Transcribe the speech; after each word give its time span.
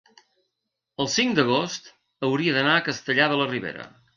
el 1.03 1.09
cinc 1.17 1.35
d'agost 1.41 1.91
hauria 2.29 2.57
d'anar 2.57 2.75
a 2.79 2.83
Castellar 2.89 3.33
de 3.35 3.41
la 3.43 3.51
Ribera. 3.53 3.91